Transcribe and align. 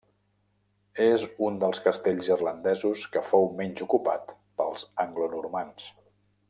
És 1.07 1.25
un 1.47 1.59
dels 1.63 1.83
castells 1.87 2.31
irlandesos 2.33 3.05
que 3.17 3.25
fou 3.29 3.47
menys 3.63 3.87
ocupat 3.87 4.37
pels 4.63 4.89
anglonormands. 5.05 5.91